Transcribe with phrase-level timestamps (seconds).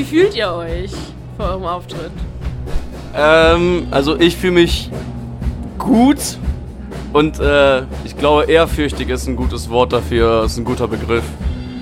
[0.00, 0.92] wie fühlt ihr euch
[1.36, 2.12] vor eurem Auftritt?
[3.14, 4.90] Ähm, also ich fühle mich
[5.78, 6.38] gut
[7.12, 11.24] und äh, ich glaube ehrfürchtig ist ein gutes Wort dafür, ist ein guter Begriff.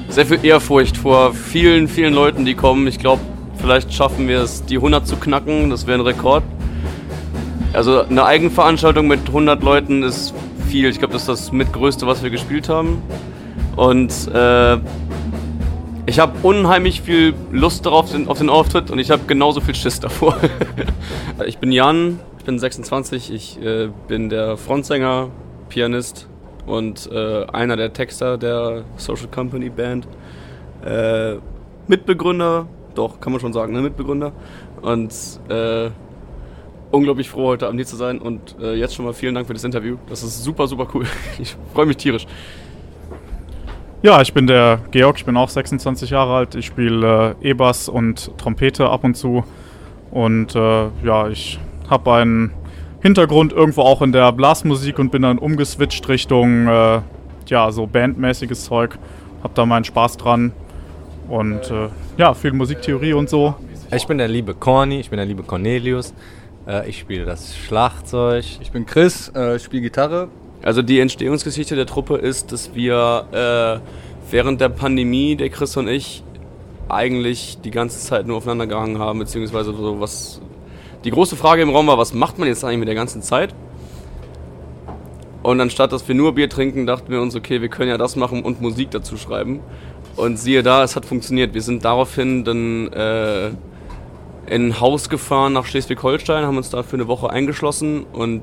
[0.08, 2.88] Sehr viel Ehrfurcht vor vielen, vielen Leuten, die kommen.
[2.88, 3.22] Ich glaube,
[3.58, 6.42] vielleicht schaffen wir es, die 100 zu knacken, das wäre ein Rekord.
[7.72, 10.34] Also eine Eigenveranstaltung mit 100 Leuten ist
[10.68, 10.88] viel.
[10.88, 13.00] Ich glaube, das ist das mitgrößte, was wir gespielt haben.
[13.76, 14.78] Und äh,
[16.08, 20.00] ich habe unheimlich viel Lust darauf auf den Auftritt und ich habe genauso viel Schiss
[20.00, 20.38] davor.
[21.46, 25.28] ich bin Jan, ich bin 26, ich äh, bin der Frontsänger,
[25.68, 26.26] Pianist
[26.64, 30.08] und äh, einer der Texter der Social Company Band.
[30.82, 31.36] Äh,
[31.88, 33.82] Mitbegründer, doch, kann man schon sagen, ne?
[33.82, 34.32] Mitbegründer.
[34.80, 35.12] Und
[35.50, 35.90] äh,
[36.90, 39.52] unglaublich froh, heute Abend hier zu sein und äh, jetzt schon mal vielen Dank für
[39.52, 39.98] das Interview.
[40.08, 41.04] Das ist super, super cool.
[41.38, 42.26] Ich freue mich tierisch.
[44.00, 46.54] Ja, ich bin der Georg, ich bin auch 26 Jahre alt.
[46.54, 49.42] Ich spiele äh, E-Bass und Trompete ab und zu.
[50.12, 51.58] Und äh, ja, ich
[51.90, 52.52] habe einen
[53.02, 57.00] Hintergrund irgendwo auch in der Blasmusik und bin dann umgeswitcht Richtung äh,
[57.48, 58.96] ja, so bandmäßiges Zeug.
[59.42, 60.52] Hab da meinen Spaß dran.
[61.28, 63.56] Und äh, ja, viel Musiktheorie und so.
[63.92, 66.14] Ich bin der liebe Corny, ich bin der liebe Cornelius.
[66.68, 68.44] Äh, ich spiele das Schlagzeug.
[68.60, 70.28] Ich bin Chris, äh, ich spiele Gitarre.
[70.62, 75.88] Also die Entstehungsgeschichte der Truppe ist, dass wir äh, während der Pandemie, der Chris und
[75.88, 76.22] ich,
[76.88, 80.40] eigentlich die ganze Zeit nur aufeinander gehangen haben, beziehungsweise so was.
[81.04, 83.54] Die große Frage im Raum war, was macht man jetzt eigentlich mit der ganzen Zeit?
[85.42, 88.16] Und anstatt dass wir nur Bier trinken, dachten wir uns, okay, wir können ja das
[88.16, 89.60] machen und Musik dazu schreiben.
[90.16, 91.54] Und siehe da, es hat funktioniert.
[91.54, 93.48] Wir sind daraufhin dann äh,
[94.46, 98.42] in ein Haus gefahren nach Schleswig-Holstein, haben uns da für eine Woche eingeschlossen und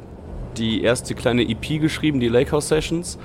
[0.58, 3.18] die erste kleine EP geschrieben, die Lake House Sessions.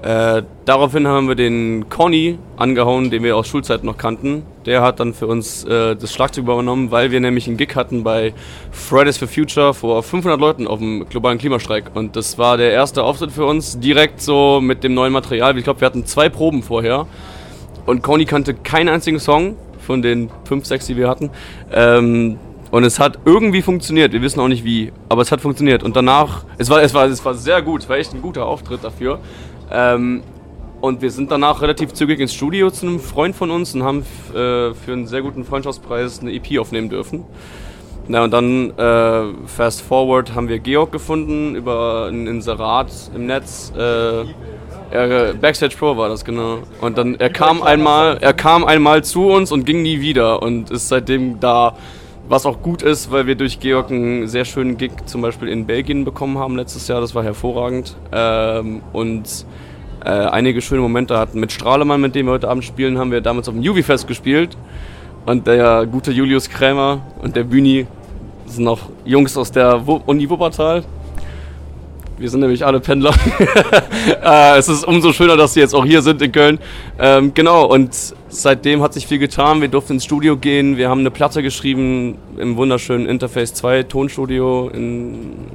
[0.00, 4.44] Äh, daraufhin haben wir den Conny angehauen, den wir aus Schulzeiten noch kannten.
[4.64, 8.04] Der hat dann für uns äh, das Schlagzeug übernommen, weil wir nämlich einen Gig hatten
[8.04, 8.32] bei
[8.70, 11.86] Fridays for Future vor 500 Leuten auf dem globalen Klimastreik.
[11.94, 15.58] Und das war der erste Auftritt für uns, direkt so mit dem neuen Material.
[15.58, 17.06] Ich glaube, wir hatten zwei Proben vorher.
[17.84, 21.30] Und Conny kannte keinen einzigen Song von den fünf, sechs, die wir hatten.
[21.72, 22.38] Ähm,
[22.70, 24.12] und es hat irgendwie funktioniert.
[24.12, 25.82] Wir wissen auch nicht wie, aber es hat funktioniert.
[25.82, 27.82] Und danach, es war, es war, es war sehr gut.
[27.82, 29.20] Es war echt ein guter Auftritt dafür.
[29.70, 30.22] Ähm,
[30.80, 34.00] und wir sind danach relativ zügig ins Studio zu einem Freund von uns und haben
[34.30, 37.24] äh, für einen sehr guten Freundschaftspreis eine EP aufnehmen dürfen.
[38.06, 43.72] Na und dann äh, fast forward haben wir Georg gefunden über ein Inserat im Netz.
[43.76, 44.24] Äh,
[44.90, 46.60] er, Backstage Pro war das genau.
[46.80, 50.70] Und dann er kam einmal, er kam einmal zu uns und ging nie wieder und
[50.70, 51.76] ist seitdem da.
[52.28, 55.64] Was auch gut ist, weil wir durch Georg einen sehr schönen Gig zum Beispiel in
[55.64, 57.00] Belgien bekommen haben letztes Jahr.
[57.00, 57.96] Das war hervorragend.
[58.12, 59.46] Ähm, und
[60.04, 61.40] äh, einige schöne Momente hatten.
[61.40, 64.58] Mit Strahlemann, mit dem wir heute Abend spielen, haben wir damals auf dem Juvi-Fest gespielt.
[65.24, 67.86] Und der gute Julius Krämer und der Bühni
[68.44, 70.84] sind noch Jungs aus der Uni Wuppertal.
[72.18, 73.14] Wir sind nämlich alle Pendler.
[74.22, 76.58] äh, es ist umso schöner, dass sie jetzt auch hier sind in Köln.
[76.98, 79.60] Ähm, genau, und seitdem hat sich viel getan.
[79.60, 80.76] Wir durften ins Studio gehen.
[80.76, 85.46] Wir haben eine Platte geschrieben im wunderschönen Interface 2 Tonstudio in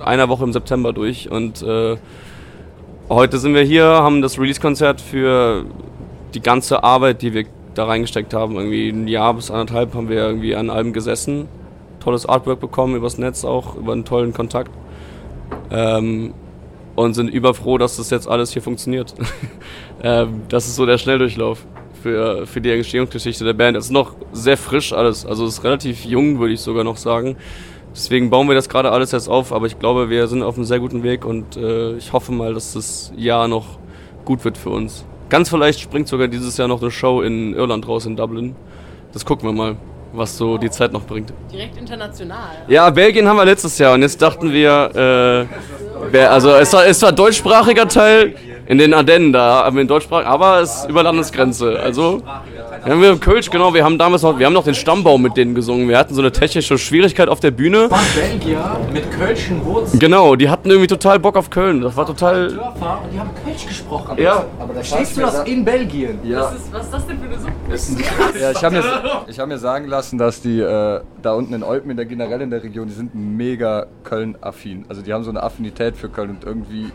[0.00, 1.30] einer Woche im September durch.
[1.30, 1.96] Und äh,
[3.08, 5.64] heute sind wir hier, haben das Release-Konzert für
[6.34, 8.56] die ganze Arbeit, die wir da reingesteckt haben.
[8.56, 11.48] Irgendwie ein Jahr bis anderthalb haben wir irgendwie an Alben gesessen.
[12.00, 14.70] Tolles Artwork bekommen übers Netz auch, über einen tollen Kontakt.
[15.70, 16.34] Ähm,
[16.96, 19.14] und sind überfroh, dass das jetzt alles hier funktioniert.
[20.02, 21.64] ähm, das ist so der Schnelldurchlauf
[22.02, 23.76] für, für die Entstehungsgeschichte der Band.
[23.76, 26.96] Es ist noch sehr frisch alles, also es ist relativ jung, würde ich sogar noch
[26.96, 27.36] sagen.
[27.92, 30.64] Deswegen bauen wir das gerade alles jetzt auf, aber ich glaube, wir sind auf einem
[30.64, 33.78] sehr guten Weg und äh, ich hoffe mal, dass das Jahr noch
[34.24, 35.04] gut wird für uns.
[35.28, 38.54] Ganz vielleicht springt sogar dieses Jahr noch eine Show in Irland raus, in Dublin.
[39.12, 39.76] Das gucken wir mal
[40.12, 41.32] was so die Zeit noch bringt.
[41.52, 42.64] Direkt international.
[42.68, 45.46] Ja, Belgien haben wir letztes Jahr und jetzt dachten wir,
[46.12, 48.34] äh, also es war, es war deutschsprachiger Teil
[48.68, 51.80] in den Ardennen da, aber in Deutschsprach, aber es ist über Landesgrenze.
[51.80, 52.22] Also
[52.86, 55.36] ja, wir haben Kölsch, genau, wir haben damals noch, wir haben noch den Stammbaum mit
[55.36, 55.88] denen gesungen.
[55.88, 57.88] Wir hatten so eine technische Schwierigkeit auf der Bühne.
[57.88, 59.98] Von Belgier mit Kölschen Wurzeln.
[59.98, 61.80] Genau, die hatten irgendwie total Bock auf Köln.
[61.80, 62.48] Das war total.
[62.48, 64.18] Dörfer und die haben Kölsch gesprochen.
[64.18, 64.44] Ja.
[64.58, 66.18] Aber da Verstehst du das in Belgien?
[66.22, 66.40] Ja.
[66.40, 68.40] Was ist, was ist das denn für eine Suppe?
[68.40, 68.84] Ja, ich habe mir,
[69.26, 72.40] ich hab mir sagen lassen, dass die äh, da unten in Olpen, in der generell
[72.40, 74.84] in der Region, die sind mega Köln-affin.
[74.88, 76.90] Also die haben so eine Affinität für Köln und irgendwie.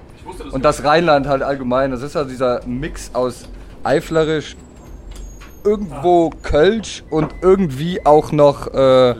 [0.51, 1.91] und das Rheinland halt allgemein.
[1.91, 3.47] Das ist also dieser Mix aus
[3.83, 4.55] Eiflerisch,
[5.63, 8.73] irgendwo Kölsch und irgendwie auch noch.
[8.73, 9.15] Äh,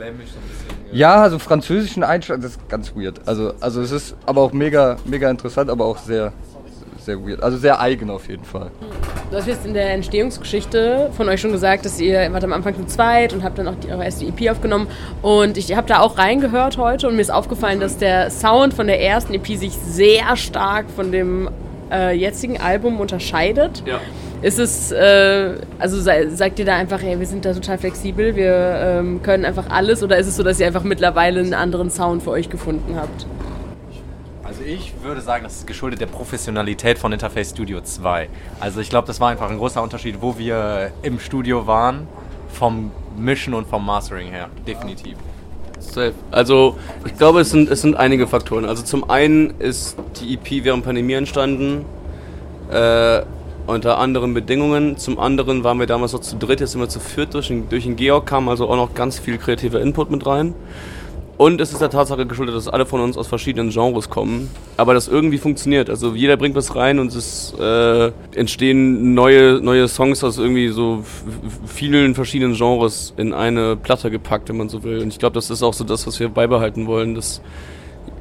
[0.92, 3.20] ja, also französischen Einschlag, das ist ganz weird.
[3.26, 6.32] Also, also es ist aber auch mega, mega interessant, aber auch sehr,
[7.00, 7.42] sehr weird.
[7.42, 8.70] Also sehr eigen auf jeden Fall.
[9.30, 12.76] Du hast jetzt in der Entstehungsgeschichte von euch schon gesagt, dass ihr wart am Anfang
[12.76, 14.86] zu zweit und habt dann auch die, eure erste EP aufgenommen.
[15.20, 18.86] Und ich habe da auch reingehört heute und mir ist aufgefallen, dass der Sound von
[18.86, 21.48] der ersten EP sich sehr stark von dem
[21.90, 23.82] äh, jetzigen Album unterscheidet.
[23.84, 24.00] Ja.
[24.44, 28.52] Ist es, äh, also sagt ihr da einfach, ey, wir sind da total flexibel, wir
[28.54, 32.22] ähm, können einfach alles oder ist es so, dass ihr einfach mittlerweile einen anderen Sound
[32.22, 33.26] für euch gefunden habt?
[34.42, 38.28] Also ich würde sagen, das ist geschuldet der Professionalität von Interface Studio 2.
[38.60, 42.06] Also ich glaube, das war einfach ein großer Unterschied, wo wir im Studio waren,
[42.48, 44.50] vom Mischen und vom Mastering her.
[44.66, 45.16] Definitiv.
[45.78, 46.12] Safe.
[46.30, 46.76] Also
[47.06, 48.66] ich glaube, es sind, es sind einige Faktoren.
[48.66, 51.86] Also zum einen ist die EP während Pandemie entstanden,
[52.70, 53.22] äh,
[53.66, 54.96] unter anderen Bedingungen.
[54.96, 57.34] Zum anderen waren wir damals noch zu dritt, jetzt sind wir zu viert.
[57.34, 60.54] Durch den, durch den Georg kam also auch noch ganz viel kreativer Input mit rein.
[61.36, 64.94] Und es ist der Tatsache geschuldet, dass alle von uns aus verschiedenen Genres kommen, aber
[64.94, 65.90] das irgendwie funktioniert.
[65.90, 71.02] Also jeder bringt was rein und es äh, entstehen neue, neue Songs aus irgendwie so
[71.66, 75.00] vielen verschiedenen Genres in eine Platte gepackt, wenn man so will.
[75.00, 77.16] Und ich glaube, das ist auch so das, was wir beibehalten wollen.
[77.16, 77.40] Dass,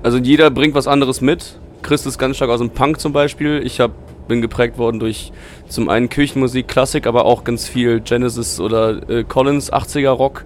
[0.02, 1.60] also jeder bringt was anderes mit.
[1.84, 3.62] Chris ist ganz stark aus dem Punk zum Beispiel.
[3.64, 3.92] Ich hab,
[4.28, 5.32] bin geprägt worden durch
[5.68, 10.46] zum einen Kirchenmusik, Klassik, aber auch ganz viel Genesis oder äh, Collins, 80er Rock.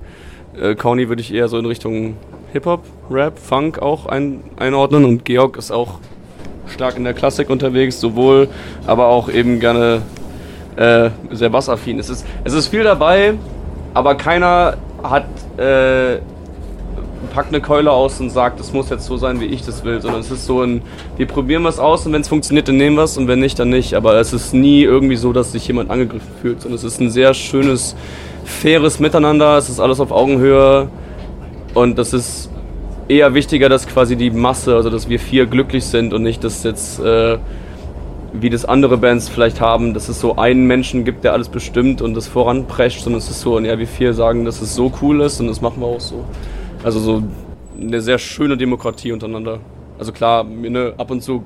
[0.59, 2.17] Äh, Conny würde ich eher so in Richtung
[2.53, 5.99] Hip-Hop, Rap, Funk auch ein, einordnen und Georg ist auch
[6.67, 8.49] stark in der Klassik unterwegs, sowohl,
[8.85, 10.01] aber auch eben gerne
[10.75, 11.99] äh, sehr bassaffin.
[11.99, 13.33] Es ist, es ist viel dabei,
[13.93, 15.25] aber keiner hat
[15.57, 16.19] äh,
[17.37, 20.01] packt eine Keule aus und sagt, es muss jetzt so sein, wie ich das will,
[20.01, 20.81] sondern es ist so ein,
[21.17, 23.59] wir probieren was aus und wenn es funktioniert, dann nehmen wir es und wenn nicht,
[23.59, 23.93] dann nicht.
[23.93, 27.11] Aber es ist nie irgendwie so, dass sich jemand angegriffen fühlt, sondern es ist ein
[27.11, 27.95] sehr schönes,
[28.43, 30.87] faires Miteinander, es ist alles auf Augenhöhe
[31.75, 32.49] und das ist
[33.07, 36.63] eher wichtiger, dass quasi die Masse, also dass wir vier glücklich sind und nicht, dass
[36.63, 37.37] jetzt, äh,
[38.33, 42.01] wie das andere Bands vielleicht haben, dass es so einen Menschen gibt, der alles bestimmt
[42.01, 44.91] und das voranprescht, sondern es ist so, und ja, wir vier sagen, dass es so
[45.03, 46.25] cool ist und das machen wir auch so.
[46.83, 47.23] Also so
[47.79, 49.59] eine sehr schöne Demokratie untereinander.
[49.99, 51.43] Also klar, ne, ab und zu,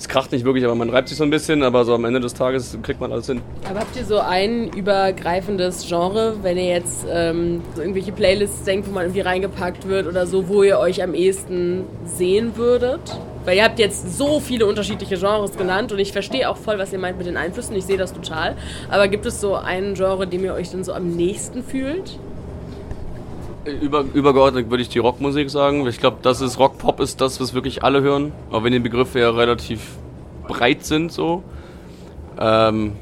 [0.00, 2.20] es kracht nicht wirklich, aber man reibt sich so ein bisschen, aber so am Ende
[2.20, 3.42] des Tages kriegt man alles hin.
[3.68, 8.88] Aber habt ihr so ein übergreifendes Genre, wenn ihr jetzt ähm, so irgendwelche Playlists denkt,
[8.88, 13.00] wo man irgendwie reingepackt wird oder so, wo ihr euch am ehesten sehen würdet?
[13.44, 16.94] Weil ihr habt jetzt so viele unterschiedliche Genres genannt und ich verstehe auch voll, was
[16.94, 17.76] ihr meint mit den Einflüssen.
[17.76, 18.56] Ich sehe das total.
[18.90, 22.18] Aber gibt es so ein Genre, dem ihr euch dann so am nächsten fühlt?
[23.64, 25.86] Über, übergeordnet würde ich die Rockmusik sagen.
[25.86, 28.32] Ich glaube, das ist Rock-Pop ist das, was wirklich alle hören.
[28.50, 29.80] Auch wenn die Begriffe ja relativ
[30.48, 31.42] breit sind so.
[32.38, 32.92] Ähm,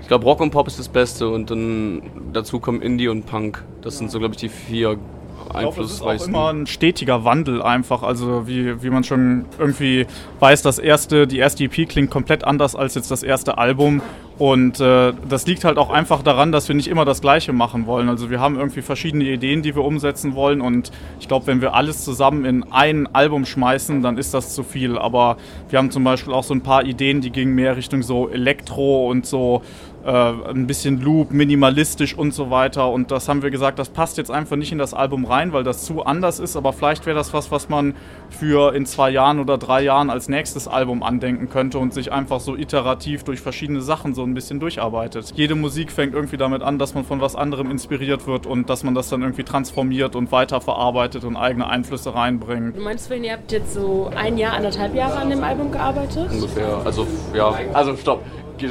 [0.00, 3.64] ich glaube, Rock und Pop ist das Beste und dann dazu kommen Indie und Punk.
[3.80, 4.98] Das sind so, glaube ich, die vier
[5.46, 6.34] Ich glaube, es ist auch einflussreichsten.
[6.34, 8.02] immer ein stetiger Wandel einfach.
[8.02, 10.06] Also wie, wie man schon irgendwie
[10.40, 14.02] weiß, das erste, die erste EP klingt komplett anders als jetzt das erste Album.
[14.40, 17.84] Und äh, das liegt halt auch einfach daran, dass wir nicht immer das Gleiche machen
[17.84, 18.08] wollen.
[18.08, 20.62] Also wir haben irgendwie verschiedene Ideen, die wir umsetzen wollen.
[20.62, 20.90] Und
[21.20, 24.96] ich glaube, wenn wir alles zusammen in ein Album schmeißen, dann ist das zu viel.
[24.96, 25.36] Aber
[25.68, 29.10] wir haben zum Beispiel auch so ein paar Ideen, die gingen mehr Richtung so Elektro
[29.10, 29.60] und so
[30.04, 32.90] ein bisschen Loop, minimalistisch und so weiter.
[32.90, 35.62] Und das haben wir gesagt, das passt jetzt einfach nicht in das Album rein, weil
[35.62, 36.56] das zu anders ist.
[36.56, 37.94] Aber vielleicht wäre das was, was man
[38.30, 42.40] für in zwei Jahren oder drei Jahren als nächstes Album andenken könnte und sich einfach
[42.40, 45.32] so iterativ durch verschiedene Sachen so ein bisschen durcharbeitet.
[45.34, 48.84] Jede Musik fängt irgendwie damit an, dass man von was anderem inspiriert wird und dass
[48.84, 52.76] man das dann irgendwie transformiert und weiterverarbeitet und eigene Einflüsse reinbringt.
[52.76, 56.30] Du meinst, wenn ihr habt jetzt so ein Jahr, anderthalb Jahre an dem Album gearbeitet?
[56.30, 56.80] ungefähr.
[56.84, 58.22] Also ja, also stopp.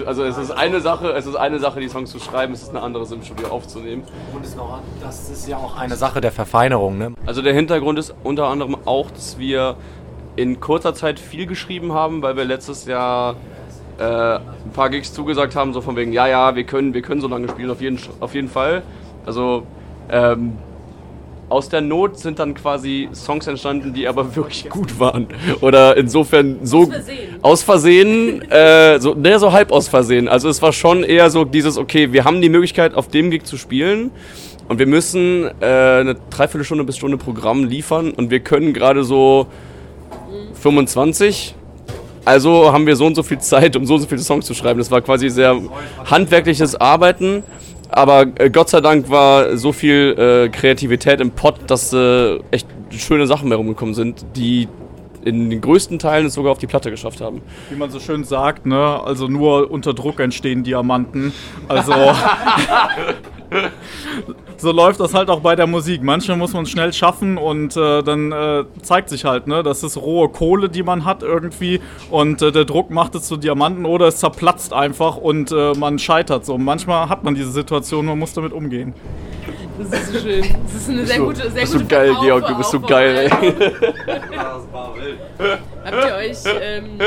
[0.05, 2.69] Also es ist eine Sache, es ist eine Sache, die Songs zu schreiben, es ist
[2.69, 4.03] eine andere, sie im Studio aufzunehmen.
[4.34, 7.13] Und es noch, das ist ja auch eine Sache der Verfeinerung, ne?
[7.25, 9.75] Also der Hintergrund ist unter anderem auch, dass wir
[10.36, 13.36] in kurzer Zeit viel geschrieben haben, weil wir letztes Jahr
[13.98, 17.22] äh, ein paar Gigs zugesagt haben, so von wegen, ja, ja, wir können, wir können
[17.22, 18.84] so lange spielen, auf jeden, auf jeden Fall.
[19.25, 19.63] Also
[20.10, 20.53] ähm,
[21.50, 25.27] aus der Not sind dann quasi Songs entstanden, die aber wirklich gut waren.
[25.62, 27.39] Oder insofern so Aus Versehen.
[27.41, 30.27] aus Versehen, äh, so, ne, so halb aus Versehen.
[30.27, 33.44] Also es war schon eher so dieses, okay, wir haben die Möglichkeit, auf dem Gig
[33.46, 34.12] zu spielen
[34.68, 39.48] und wir müssen äh, eine Dreiviertelstunde bis Stunde Programm liefern und wir können gerade so
[40.62, 41.56] 25.
[42.25, 44.53] Also haben wir so und so viel Zeit, um so und so viele Songs zu
[44.53, 44.77] schreiben.
[44.77, 45.60] Das war quasi sehr
[46.06, 47.44] handwerkliches Arbeiten.
[47.89, 52.67] Aber äh, Gott sei Dank war so viel äh, Kreativität im Pott, dass äh, echt
[52.91, 54.67] schöne Sachen herumgekommen sind, die
[55.25, 57.41] in den größten Teilen es sogar auf die Platte geschafft haben.
[57.69, 59.01] Wie man so schön sagt, ne?
[59.03, 61.34] Also nur unter Druck entstehen Diamanten.
[61.67, 61.93] Also
[64.60, 66.04] so läuft das halt auch bei der Musik.
[66.04, 69.84] Manchmal muss man es schnell schaffen und äh, dann äh, zeigt sich halt, ne, das
[69.84, 71.80] ist rohe Kohle, die man hat irgendwie
[72.12, 75.98] und äh, der Druck macht es zu Diamanten oder es zerplatzt einfach und äh, man
[76.00, 76.58] scheitert so.
[76.58, 78.94] Manchmal hat man diese Situation, man muss damit umgehen.
[79.78, 80.42] Das ist so schön.
[80.63, 82.72] Das ist eine sehr so- gute, sehr bist gute du geil, Verkauf- Georg, du bist
[82.72, 83.30] so geil, ey.
[85.86, 87.00] Habt ihr euch, ähm,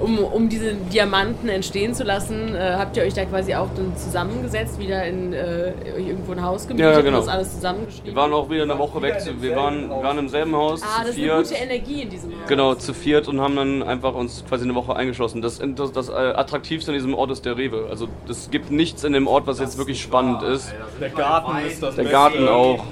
[0.00, 3.96] um, um diese Diamanten entstehen zu lassen, äh, habt ihr euch da quasi auch dann
[3.96, 7.18] zusammengesetzt, wieder in äh, euch irgendwo ein Haus gemietet Ja, genau.
[7.18, 8.06] und das alles zusammengeschrieben?
[8.06, 9.20] Wir waren auch wieder eine Woche weg.
[9.20, 11.48] zu- Wir waren, wir waren im selben Haus, ah, zu das ist eine viert.
[11.48, 12.48] gute Energie in diesem Haus.
[12.48, 15.42] Genau, zu viert und haben dann einfach uns quasi eine Woche eingeschlossen.
[15.42, 17.86] Das, das, das äh, Attraktivste an diesem Ort ist der Rewe.
[17.90, 20.72] Also es gibt nichts in dem Ort, was jetzt wirklich spannend ist.
[21.00, 22.84] Der Garten ist das Der Garten auch.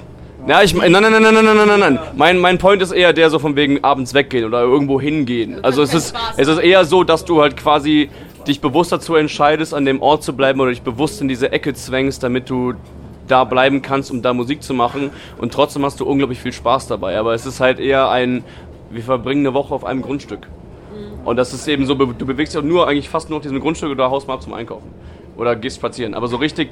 [0.45, 1.99] Ja, ich nein, nein, nein, nein, nein, nein, nein, nein.
[2.15, 5.63] Mein, mein Point ist eher der so von wegen abends weggehen oder irgendwo hingehen.
[5.63, 8.09] Also es ist, es ist eher so, dass du halt quasi
[8.45, 11.73] dich bewusst dazu entscheidest, an dem Ort zu bleiben oder dich bewusst in diese Ecke
[11.73, 12.73] zwängst, damit du
[13.29, 15.11] da bleiben kannst, um da Musik zu machen.
[15.37, 17.17] Und trotzdem hast du unglaublich viel Spaß dabei.
[17.17, 18.43] Aber es ist halt eher ein,
[18.89, 20.47] wir verbringen eine Woche auf einem Grundstück.
[21.23, 23.61] Und das ist eben so, du bewegst dich auch nur eigentlich fast nur auf diesem
[23.61, 24.91] Grundstück oder haust mal ab zum Einkaufen.
[25.37, 26.13] Oder gehst spazieren.
[26.15, 26.69] Aber so richtig,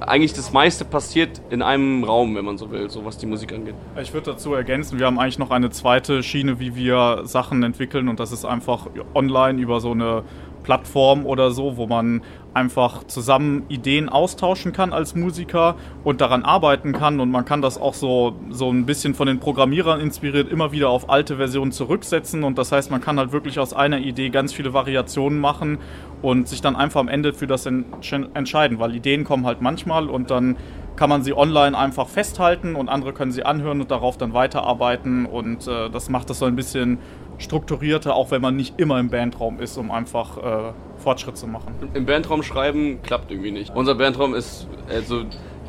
[0.00, 3.52] eigentlich das meiste passiert in einem Raum, wenn man so will, so was die Musik
[3.52, 3.74] angeht.
[4.00, 8.08] Ich würde dazu ergänzen, wir haben eigentlich noch eine zweite Schiene, wie wir Sachen entwickeln
[8.08, 10.24] und das ist einfach online über so eine
[10.62, 16.92] Plattform oder so, wo man einfach zusammen Ideen austauschen kann als Musiker und daran arbeiten
[16.92, 17.20] kann.
[17.20, 20.88] Und man kann das auch so, so ein bisschen von den Programmierern inspiriert immer wieder
[20.88, 22.42] auf alte Versionen zurücksetzen.
[22.42, 25.78] Und das heißt, man kann halt wirklich aus einer Idee ganz viele Variationen machen
[26.22, 30.08] und sich dann einfach am Ende für das entsch- entscheiden, weil Ideen kommen halt manchmal
[30.08, 30.56] und dann
[30.96, 35.24] kann man sie online einfach festhalten und andere können sie anhören und darauf dann weiterarbeiten.
[35.24, 36.98] Und äh, das macht das so ein bisschen
[37.40, 41.74] strukturierter, auch wenn man nicht immer im Bandraum ist, um einfach äh, Fortschritt zu machen.
[41.94, 43.74] Im Bandraum schreiben klappt irgendwie nicht.
[43.74, 45.22] Unser Bandraum ist, also,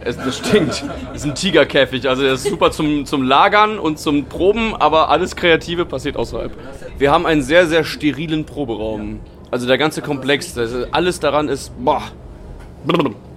[0.04, 0.84] es, das stinkt.
[1.14, 2.08] ist ein Tigerkäfig.
[2.08, 6.52] Also, der ist super zum, zum Lagern und zum Proben, aber alles Kreative passiert außerhalb.
[6.98, 9.20] Wir haben einen sehr, sehr sterilen Proberaum.
[9.50, 10.58] Also, der ganze Komplex,
[10.92, 12.04] alles daran ist, boah,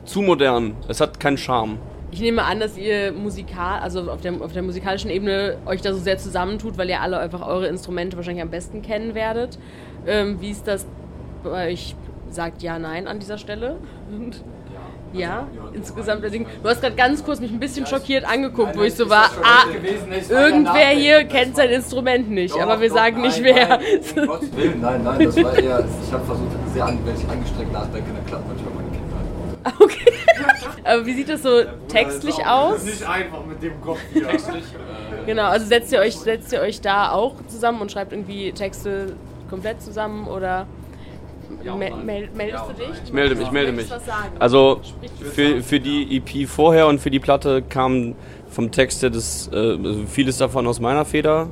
[0.04, 0.74] zu modern.
[0.88, 1.78] Es hat keinen Charme.
[2.14, 5.92] Ich nehme an, dass ihr musikal, also auf der, auf der musikalischen Ebene euch da
[5.92, 9.58] so sehr zusammentut, weil ihr alle einfach eure Instrumente wahrscheinlich am besten kennen werdet.
[10.06, 10.86] Ähm, wie ist das
[11.42, 11.96] bei euch?
[12.30, 13.78] Sagt ja, nein an dieser Stelle.
[15.12, 16.22] Ja, insgesamt.
[16.22, 16.46] das Ding.
[16.62, 19.64] Du hast gerade ganz kurz mich ein bisschen schockiert angeguckt, wo ich so war, ah,
[20.28, 23.80] irgendwer hier kennt sein Instrument nicht, aber wir sagen nicht wer.
[24.16, 27.28] Um Gottes Willen, nein, nein, das war eher, ich habe versucht, sehr an, wenn ich
[27.28, 28.73] angestrengt nachdenke, dann klappt manchmal.
[29.80, 30.12] Okay.
[30.84, 32.82] Aber wie sieht das so textlich aus?
[33.02, 34.26] einfach mit dem Kopf hier.
[35.24, 39.16] Genau, also setzt ihr euch, setzt ihr euch da auch zusammen und schreibt irgendwie Texte
[39.48, 40.66] komplett zusammen oder
[41.62, 42.88] mel mel meldest du dich?
[43.04, 43.86] Ich melde mich, ich melde mich.
[44.38, 44.80] Also
[45.32, 48.14] für, für die EP vorher und für die Platte kam
[48.50, 51.48] vom Text her das, äh, vieles davon aus meiner Feder.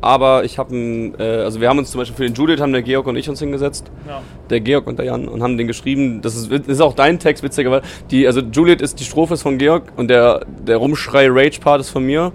[0.00, 2.82] Aber ich habe, äh, also wir haben uns zum Beispiel für den Judith, haben der
[2.82, 3.90] Georg und ich uns hingesetzt.
[4.06, 4.22] Ja.
[4.50, 6.20] Der Georg und der Jan und haben den geschrieben.
[6.22, 7.82] Das ist, ist auch dein Text, witzigerweise.
[8.10, 12.04] Die, also Juliet ist die Strophe ist von Georg und der, der Rumschrei-Rage-Part ist von
[12.04, 12.32] mir.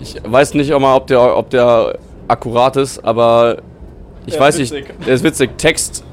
[0.00, 1.98] Ich weiß nicht auch mal, ob der, ob der
[2.28, 3.58] akkurat ist, aber
[4.26, 4.72] ich Der weiß nicht.
[5.06, 5.58] Der ist witzig.
[5.58, 6.04] Text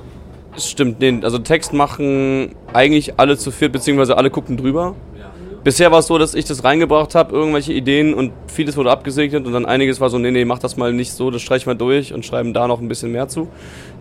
[0.58, 4.96] stimmt, nee, also Text machen eigentlich alle zu viert, beziehungsweise alle gucken drüber.
[5.64, 9.46] Bisher war es so, dass ich das reingebracht habe, irgendwelche Ideen und vieles wurde abgesegnet
[9.46, 11.76] und dann einiges war so, nee, nee, mach das mal nicht so, das streichen wir
[11.76, 13.50] durch und schreiben da noch ein bisschen mehr zu.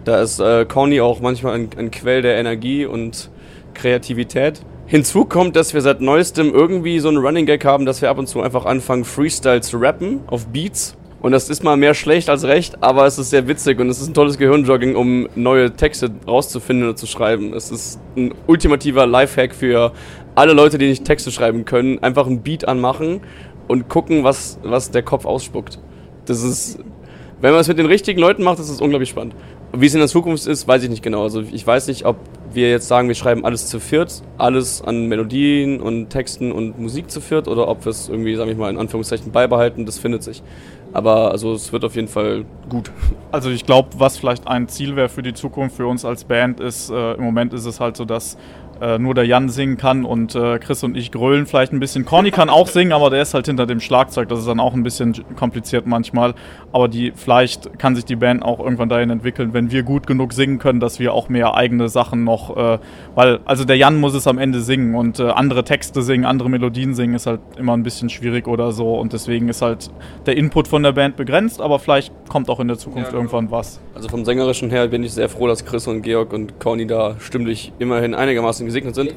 [0.05, 3.31] Da ist äh, Conny auch manchmal ein, ein Quell der Energie und
[3.75, 4.61] Kreativität.
[4.87, 8.19] Hinzu kommt, dass wir seit neuestem irgendwie so einen Running Gag haben, dass wir ab
[8.19, 10.97] und zu einfach anfangen, Freestyle zu rappen auf Beats.
[11.21, 14.01] Und das ist mal mehr schlecht als recht, aber es ist sehr witzig und es
[14.01, 17.53] ist ein tolles Gehirnjogging, um neue Texte rauszufinden und zu schreiben.
[17.53, 19.91] Es ist ein ultimativer Lifehack für
[20.37, 21.99] alle Leute, die nicht Texte schreiben können.
[22.03, 23.23] Einfach einen Beat anmachen
[23.67, 25.81] und gucken, was, was der Kopf ausspuckt.
[26.27, 26.79] Das ist,
[27.41, 29.35] wenn man es mit den richtigen Leuten macht, ist es unglaublich spannend.
[29.73, 31.25] Wie es in der Zukunft ist, weiß ich nicht genau.
[31.25, 32.17] Also ich weiß nicht, ob
[32.53, 37.11] wir jetzt sagen, wir schreiben alles zu viert, alles an Melodien und Texten und Musik
[37.11, 40.23] zu viert, oder ob wir es irgendwie, sag ich mal, in Anführungszeichen beibehalten, das findet
[40.23, 40.43] sich.
[40.93, 42.91] Aber also es wird auf jeden Fall gut.
[43.33, 46.59] Also ich glaube, was vielleicht ein Ziel wäre für die Zukunft für uns als Band
[46.59, 48.39] ist, äh, im Moment ist es halt so, dass
[48.81, 52.05] äh, nur der Jan singen kann und äh, Chris und ich grölen vielleicht ein bisschen.
[52.05, 54.29] Conny kann auch singen, aber der ist halt hinter dem Schlagzeug.
[54.29, 56.35] Das ist dann auch ein bisschen kompliziert manchmal.
[56.73, 60.33] Aber die, vielleicht kann sich die Band auch irgendwann dahin entwickeln, wenn wir gut genug
[60.33, 62.79] singen können, dass wir auch mehr eigene Sachen noch, äh,
[63.15, 66.51] weil, also der Jan muss es am Ende singen und äh, andere Texte singen, andere
[66.51, 69.91] Melodien singen ist halt immer ein bisschen schwierig oder so und deswegen ist halt
[70.27, 73.81] der Input von der Band begrenzt, aber vielleicht kommt auch in der Zukunft irgendwann was.
[73.95, 77.17] Also vom Sängerischen her bin ich sehr froh, dass Chris und Georg und Conny da
[77.19, 79.15] stimmlich immerhin einigermaßen aufgewachsen, gesegnet sind.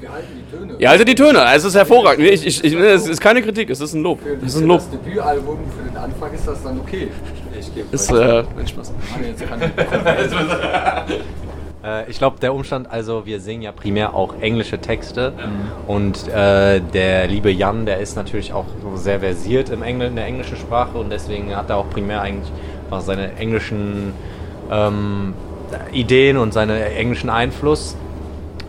[0.80, 2.26] Ja, also die Töne, es ist hervorragend.
[2.28, 4.20] Ich, ich, ich, es ist keine Kritik, es ist ein Lob.
[4.42, 4.80] Es ist ein Lob.
[4.80, 7.10] Das Debütalbum für den Anfang ist das dann okay.
[7.92, 8.94] Ist, äh, nein, Spaß.
[11.82, 15.32] Äh, ich glaube, der Umstand, also wir singen ja primär auch englische Texte
[15.88, 20.18] und äh, der liebe Jan, der ist natürlich auch so sehr versiert im Engl in
[20.18, 22.52] der englischen Sprache und deswegen hat er auch primär eigentlich
[22.92, 24.12] auch seine englischen
[24.70, 25.34] ähm,
[25.94, 27.96] Ideen und seinen englischen Einfluss.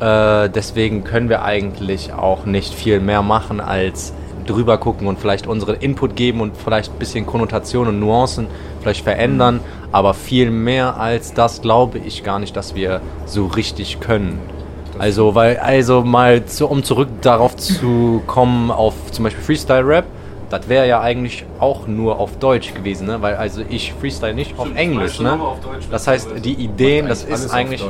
[0.01, 4.13] Äh, deswegen können wir eigentlich auch nicht viel mehr machen als
[4.47, 8.47] drüber gucken und vielleicht unseren Input geben und vielleicht ein bisschen Konnotationen und Nuancen
[8.81, 9.61] vielleicht verändern.
[9.93, 14.39] Aber viel mehr als das glaube ich gar nicht, dass wir so richtig können.
[14.99, 20.05] Also, weil, also mal zu, um zurück darauf zu kommen, auf zum Beispiel Freestyle Rap,
[20.51, 23.23] das wäre ja eigentlich auch nur auf Deutsch gewesen, ne?
[23.23, 25.39] Weil also ich freestyle nicht auf Englisch, ne?
[25.91, 27.83] Das heißt, die Ideen, das ist eigentlich.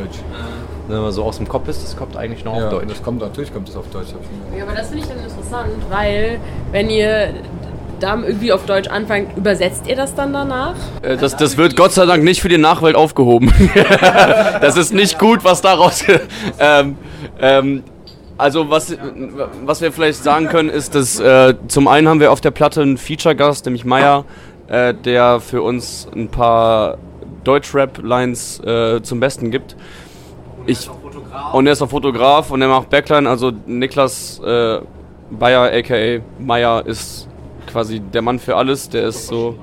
[0.91, 2.89] Wenn man so aus dem Kopf ist, das kommt eigentlich noch Ja, auf und Deutsch.
[2.91, 4.09] das kommt natürlich kommt das auf Deutsch.
[4.57, 6.39] Ja, aber das finde ich dann interessant, weil
[6.73, 7.35] wenn ihr
[8.01, 10.75] da irgendwie auf Deutsch anfangt, übersetzt ihr das dann danach?
[11.03, 13.53] Äh, Das, das wird Gott sei Dank nicht für die Nachwelt aufgehoben.
[14.61, 16.03] das ist nicht gut, was daraus.
[16.59, 16.97] ähm,
[17.41, 17.85] ähm,
[18.39, 18.97] also was,
[19.67, 22.81] was wir vielleicht sagen können, ist, dass äh, zum einen haben wir auf der Platte
[22.81, 24.25] einen Feature-Gast, nämlich Meier,
[24.69, 26.97] äh, der für uns ein paar
[27.45, 29.77] Deutsch-Rap-Lines äh, zum Besten gibt.
[30.71, 30.89] Ich,
[31.53, 34.79] und er ist auch Fotograf und er macht Backline, also Niklas äh,
[35.31, 37.29] Bayer aka Meier ist
[37.67, 39.57] quasi der Mann für alles, der ist so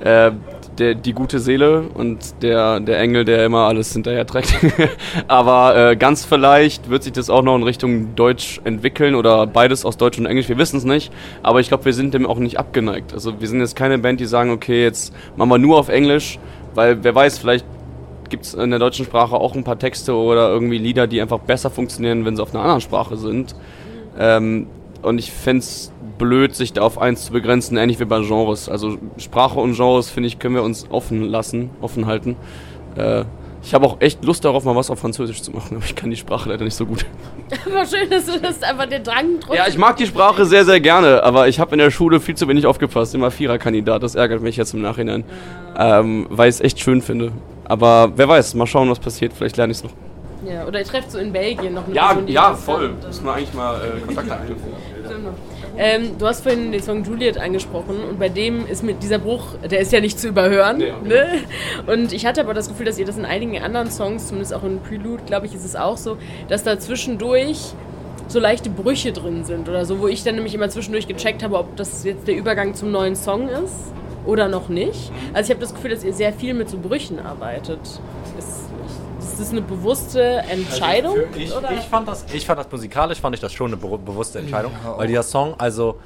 [0.00, 0.32] äh,
[0.78, 4.54] der, die gute Seele und der, der Engel, der immer alles hinterher trägt.
[5.28, 9.84] Aber äh, ganz vielleicht wird sich das auch noch in Richtung Deutsch entwickeln oder beides
[9.84, 11.12] aus Deutsch und Englisch, wir wissen es nicht.
[11.44, 13.12] Aber ich glaube, wir sind dem auch nicht abgeneigt.
[13.12, 16.40] Also wir sind jetzt keine Band, die sagen, okay, jetzt machen wir nur auf Englisch,
[16.74, 17.66] weil wer weiß, vielleicht
[18.30, 21.40] gibt es in der deutschen Sprache auch ein paar Texte oder irgendwie Lieder, die einfach
[21.40, 23.54] besser funktionieren, wenn sie auf einer anderen Sprache sind.
[24.18, 24.66] Ähm,
[25.02, 28.68] und ich fände es blöd, sich da auf eins zu begrenzen, ähnlich wie bei Genres.
[28.68, 32.36] Also Sprache und Genres, finde ich, können wir uns offen lassen, offen halten.
[32.96, 33.24] Äh,
[33.62, 36.10] ich habe auch echt Lust darauf, mal was auf Französisch zu machen, aber ich kann
[36.10, 37.04] die Sprache leider nicht so gut.
[37.66, 39.56] Aber schön, dass du das einfach den Drang trotzdem.
[39.56, 42.36] Ja, ich mag die Sprache sehr, sehr gerne, aber ich habe in der Schule viel
[42.36, 43.14] zu wenig aufgepasst.
[43.14, 45.24] Immer Viererkandidat, das ärgert mich jetzt im Nachhinein,
[45.76, 47.32] ähm, weil ich es echt schön finde.
[47.70, 49.32] Aber wer weiß, mal schauen, was passiert.
[49.32, 49.92] Vielleicht lerne ich es noch.
[50.44, 52.94] Ja, oder ihr trefft so in Belgien noch eine Ja, Person, ja, voll.
[53.06, 54.68] Müssen wir eigentlich mal äh, Kontakt anknüpfen.
[55.78, 59.54] Ähm, du hast vorhin den Song Juliet angesprochen und bei dem ist mit dieser Bruch,
[59.70, 60.78] der ist ja nicht zu überhören.
[60.78, 60.92] Nee.
[61.04, 61.28] Ne?
[61.86, 64.64] Und ich hatte aber das Gefühl, dass ihr das in einigen anderen Songs, zumindest auch
[64.64, 66.16] in Prelude, glaube ich, ist es auch so,
[66.48, 67.72] dass da zwischendurch
[68.26, 71.56] so leichte Brüche drin sind oder so, wo ich dann nämlich immer zwischendurch gecheckt habe,
[71.56, 73.92] ob das jetzt der Übergang zum neuen Song ist
[74.26, 75.10] oder noch nicht.
[75.32, 77.80] Also ich habe das Gefühl, dass ihr sehr viel mit so Brüchen arbeitet.
[78.38, 78.70] Ist,
[79.18, 81.16] ist das eine bewusste Entscheidung?
[81.32, 81.72] Für- ich, oder?
[81.72, 84.72] ich, fand das, ich fand das musikalisch, fand ich das schon eine be bewusste Entscheidung,
[84.96, 85.96] weil dieser Song, also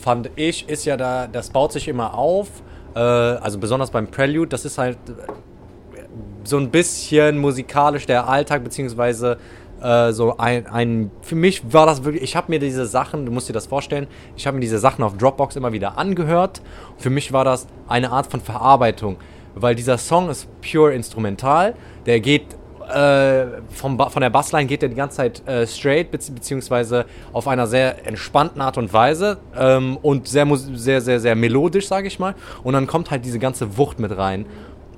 [0.00, 2.48] fand ich, ist ja da, das baut sich immer auf,
[2.94, 6.02] äh, also besonders beim Prelude, das ist halt äh,
[6.44, 9.38] so ein bisschen musikalisch der Alltag, beziehungsweise
[9.82, 13.32] äh, so ein, ein, für mich war das wirklich, ich habe mir diese Sachen, du
[13.32, 16.62] musst dir das vorstellen, ich habe mir diese Sachen auf Dropbox immer wieder angehört.
[16.98, 19.16] Für mich war das eine Art von Verarbeitung,
[19.54, 21.74] weil dieser Song ist pure instrumental,
[22.06, 22.56] der geht
[22.88, 27.48] äh, vom von der Bassline geht der die ganze Zeit äh, straight, bezieh beziehungsweise auf
[27.48, 32.18] einer sehr entspannten Art und Weise ähm, und sehr, sehr, sehr, sehr melodisch, sage ich
[32.18, 32.34] mal.
[32.62, 34.46] Und dann kommt halt diese ganze Wucht mit rein.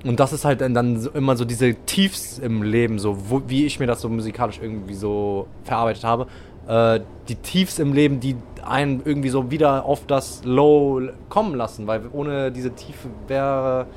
[0.05, 3.65] Und das ist halt dann, so immer so diese Tiefs im Leben, so wo, wie
[3.65, 6.27] ich mir das so musikalisch irgendwie so verarbeitet habe.
[6.67, 11.87] Äh, die Tiefs im Leben, die einen irgendwie so wieder auf das Low kommen lassen,
[11.87, 13.87] weil ohne diese Tiefe wäre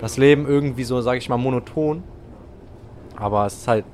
[0.00, 2.02] das Leben irgendwie so, sage ich mal, monoton.
[3.16, 3.84] Aber es ist halt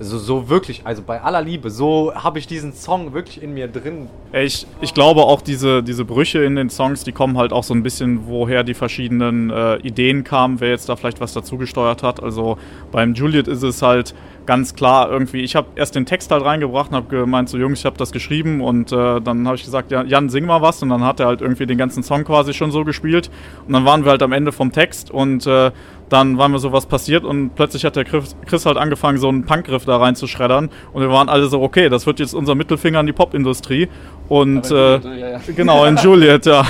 [0.00, 3.68] so, so wirklich, also bei aller Liebe, so habe ich diesen Song wirklich in mir
[3.68, 4.08] drin.
[4.32, 7.74] Ich, ich glaube auch diese, diese Brüche in den Songs, die kommen halt auch so
[7.74, 12.02] ein bisschen, woher die verschiedenen äh, Ideen kamen, wer jetzt da vielleicht was dazu gesteuert
[12.02, 12.22] hat.
[12.22, 12.58] Also
[12.92, 14.14] beim Juliet ist es halt
[14.46, 17.80] ganz klar irgendwie, ich habe erst den Text halt reingebracht und habe gemeint, so Jungs,
[17.80, 20.82] ich habe das geschrieben und äh, dann habe ich gesagt, ja, Jan, sing mal was
[20.82, 23.30] und dann hat er halt irgendwie den ganzen Song quasi schon so gespielt
[23.66, 25.70] und dann waren wir halt am Ende vom Text und äh,
[26.08, 29.84] dann war mir sowas passiert und plötzlich hat der Chris, halt angefangen, so einen Punkgriff
[29.84, 32.98] da rein zu schreddern und wir waren alle so, okay, das wird jetzt unser Mittelfinger
[32.98, 33.88] an die Popindustrie
[34.28, 35.40] und äh, ja, ja.
[35.54, 36.64] genau, in Juliet, ja.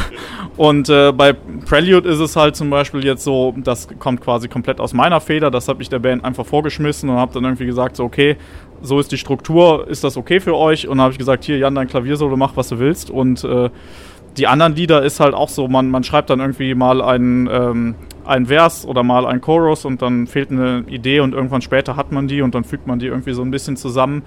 [0.56, 4.80] Und äh, bei Prelude ist es halt zum Beispiel jetzt so, das kommt quasi komplett
[4.80, 7.96] aus meiner Feder, das habe ich der Band einfach vorgeschmissen und habe dann irgendwie gesagt,
[7.96, 8.36] so okay,
[8.82, 10.86] so ist die Struktur, ist das okay für euch?
[10.86, 13.70] Und dann habe ich gesagt, hier Jan, dein Klaviersolo, mach was du willst und äh,
[14.38, 17.94] die anderen Lieder ist halt auch so, man, man schreibt dann irgendwie mal einen, ähm,
[18.24, 22.12] einen Vers oder mal einen Chorus und dann fehlt eine Idee und irgendwann später hat
[22.12, 24.22] man die und dann fügt man die irgendwie so ein bisschen zusammen.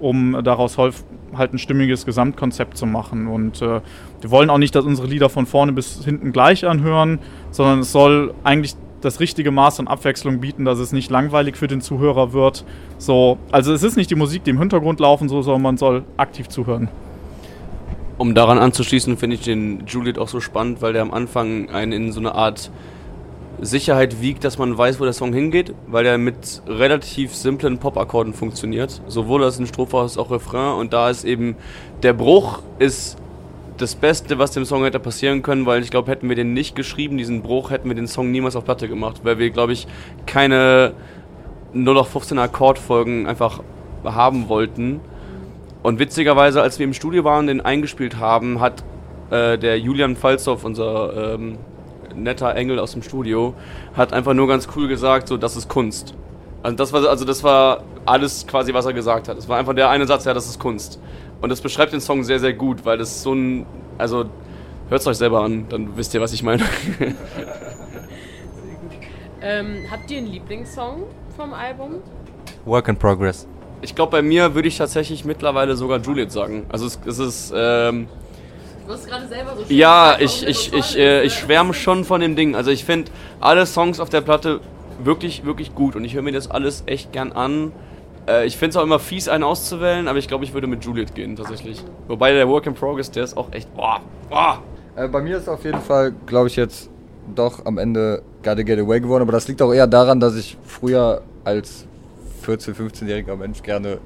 [0.00, 3.26] um daraus halt ein stimmiges Gesamtkonzept zu machen.
[3.26, 3.80] Und äh,
[4.20, 7.18] wir wollen auch nicht, dass unsere Lieder von vorne bis hinten gleich anhören,
[7.50, 11.66] sondern es soll eigentlich das richtige Maß an Abwechslung bieten, dass es nicht langweilig für
[11.66, 12.64] den Zuhörer wird.
[12.98, 16.04] So, also es ist nicht die Musik, die im Hintergrund laufen soll, sondern man soll
[16.16, 16.88] aktiv zuhören.
[18.18, 21.92] Um daran anzuschließen, finde ich den Juliet auch so spannend, weil der am Anfang einen
[21.92, 22.70] in so eine Art
[23.60, 28.34] Sicherheit wiegt, dass man weiß, wo der Song hingeht, weil er mit relativ simplen Pop-Akkorden
[28.34, 29.00] funktioniert.
[29.06, 30.78] Sowohl als in Strophe als auch Refrain.
[30.78, 31.56] Und da ist eben
[32.02, 33.16] der Bruch ist
[33.76, 36.74] das Beste, was dem Song hätte passieren können, weil ich glaube, hätten wir den nicht
[36.76, 39.86] geschrieben, diesen Bruch, hätten wir den Song niemals auf Platte gemacht, weil wir, glaube ich,
[40.24, 40.94] keine
[41.72, 43.62] 0 auf 15 Akkordfolgen einfach
[44.04, 45.00] haben wollten.
[45.86, 48.82] Und witzigerweise, als wir im Studio waren und den eingespielt haben, hat
[49.30, 51.58] äh, der Julian Falzow, unser ähm,
[52.12, 53.54] netter Engel aus dem Studio,
[53.94, 56.12] hat einfach nur ganz cool gesagt, so, das ist Kunst.
[56.64, 59.38] Also das war, also das war alles quasi, was er gesagt hat.
[59.38, 61.00] Es war einfach der eine Satz, ja, das ist Kunst.
[61.40, 63.64] Und das beschreibt den Song sehr, sehr gut, weil das so ein,
[63.96, 64.24] also
[64.88, 66.64] hört es euch selber an, dann wisst ihr, was ich meine.
[69.40, 71.04] ähm, habt ihr einen Lieblingssong
[71.36, 72.02] vom Album?
[72.64, 73.46] Work in Progress.
[73.82, 76.66] Ich glaube, bei mir würde ich tatsächlich mittlerweile sogar Juliet sagen.
[76.68, 78.08] Also es, es ist, ähm,
[78.86, 81.40] Du hast gerade selber so schön Ja, gesagt, ich, ich, so ich, äh, ist, ich
[81.42, 81.46] ne?
[81.46, 82.54] schwärme schon von dem Ding.
[82.54, 83.10] Also ich finde
[83.40, 84.60] alle Songs auf der Platte
[85.02, 87.72] wirklich, wirklich gut und ich höre mir das alles echt gern an.
[88.28, 90.84] Äh, ich finde es auch immer fies, einen auszuwählen, aber ich glaube, ich würde mit
[90.84, 91.82] Juliet gehen tatsächlich.
[92.08, 94.62] Wobei der Work in Progress, der ist auch echt, boah, boah.
[94.94, 96.88] Äh, bei mir ist auf jeden Fall, glaube ich, jetzt
[97.34, 99.22] doch am Ende Gotta Get Away geworden.
[99.22, 101.86] Aber das liegt auch eher daran, dass ich früher als
[102.46, 103.98] 14-, 15-jähriger Mensch gerne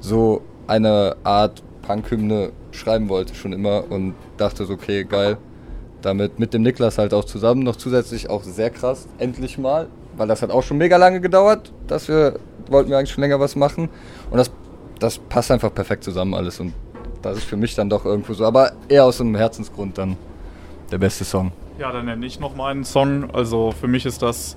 [0.00, 3.90] so eine Art Punk-Hymne schreiben wollte, schon immer.
[3.90, 5.38] Und dachte so, okay, geil.
[6.02, 9.88] Damit mit dem Niklas halt auch zusammen, noch zusätzlich auch sehr krass, endlich mal.
[10.16, 13.40] Weil das hat auch schon mega lange gedauert, dass wir, wollten wir eigentlich schon länger
[13.40, 13.88] was machen.
[14.30, 14.50] Und das,
[15.00, 16.60] das passt einfach perfekt zusammen alles.
[16.60, 16.72] Und
[17.22, 18.44] das ist für mich dann doch irgendwo so.
[18.44, 20.16] Aber eher aus einem Herzensgrund dann
[20.90, 21.52] der beste Song.
[21.78, 23.30] Ja, dann nenne ich noch mal einen Song.
[23.32, 24.56] Also für mich ist das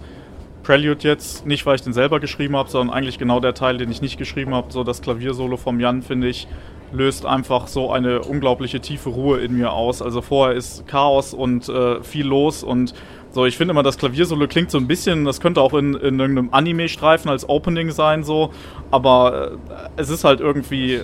[0.63, 3.91] Prelude jetzt, nicht weil ich den selber geschrieben habe, sondern eigentlich genau der Teil, den
[3.91, 4.71] ich nicht geschrieben habe.
[4.71, 6.47] So das Klaviersolo vom Jan, finde ich,
[6.91, 10.01] löst einfach so eine unglaubliche tiefe Ruhe in mir aus.
[10.01, 12.93] Also vorher ist Chaos und äh, viel los und
[13.33, 16.19] so, ich finde immer, das Klaviersolo klingt so ein bisschen, das könnte auch in, in
[16.19, 18.51] irgendeinem Anime-Streifen als Opening sein, so,
[18.91, 19.57] aber äh,
[19.95, 21.01] es ist halt irgendwie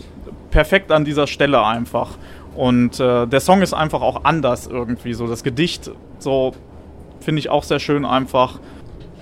[0.51, 2.17] perfekt an dieser Stelle einfach.
[2.53, 5.89] Und äh, der Song ist einfach auch anders irgendwie, so das Gedicht,
[6.19, 6.51] so
[7.21, 8.59] finde ich auch sehr schön einfach.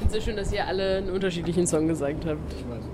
[0.06, 2.40] Ich finde es sehr schön, dass ihr alle einen unterschiedlichen Song gesagt habt.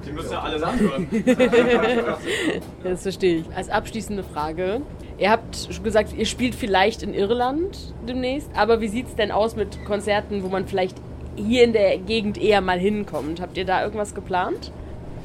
[0.06, 1.08] Die müssen ja alle nachhören.
[2.84, 3.46] Das verstehe ich.
[3.54, 4.82] Als abschließende Frage.
[5.18, 9.30] Ihr habt schon gesagt, ihr spielt vielleicht in Irland demnächst, aber wie sieht es denn
[9.30, 10.96] aus mit Konzerten, wo man vielleicht
[11.36, 13.42] hier in der Gegend eher mal hinkommt?
[13.42, 14.72] Habt ihr da irgendwas geplant?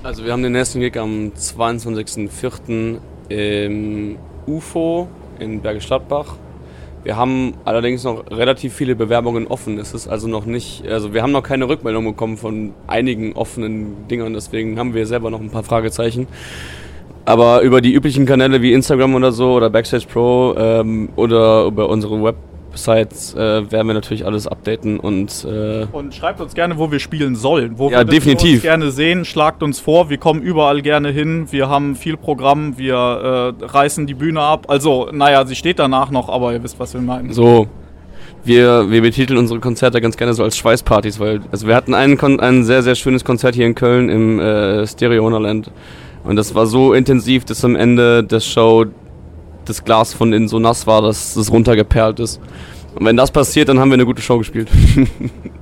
[0.02, 2.98] Also wir haben den nächsten Gig am 22.04.
[3.28, 5.06] im UFO
[5.38, 6.36] in Bergisch Gladbach.
[7.06, 9.78] Wir haben allerdings noch relativ viele Bewerbungen offen.
[9.78, 14.08] Es ist also noch nicht, also wir haben noch keine Rückmeldung bekommen von einigen offenen
[14.08, 16.26] Dingern, deswegen haben wir selber noch ein paar Fragezeichen.
[17.24, 21.88] Aber über die üblichen Kanäle wie Instagram oder so oder Backstage Pro ähm, oder über
[21.90, 22.18] unsere
[22.76, 23.38] Websites äh,
[23.70, 27.78] werden wir natürlich alles updaten und äh, Und schreibt uns gerne, wo wir spielen sollen.
[27.78, 28.54] Wo Ja, wir definitiv.
[28.54, 30.10] uns gerne sehen, schlagt uns vor.
[30.10, 31.46] Wir kommen überall gerne hin.
[31.50, 32.76] Wir haben viel Programm.
[32.76, 34.66] Wir äh, reißen die Bühne ab.
[34.68, 37.32] Also, naja, sie steht danach noch, aber ihr wisst, was wir meinen.
[37.32, 37.66] so.
[38.44, 42.16] Wir, wir betiteln unsere Konzerte ganz gerne so als Schweißpartys, weil also wir hatten ein,
[42.16, 45.72] Kon ein sehr, sehr schönes Konzert hier in Köln im äh, Stereo Wonderland.
[46.22, 48.84] Und das war so intensiv, dass am Ende der Show
[49.68, 52.40] das Glas von innen so nass war, dass es runtergeperlt ist.
[52.94, 54.68] Und wenn das passiert, dann haben wir eine gute Show gespielt.